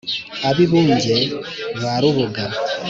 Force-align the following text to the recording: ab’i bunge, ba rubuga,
ab’i 0.49 0.65
bunge, 0.71 1.15
ba 1.81 1.93
rubuga, 2.01 2.43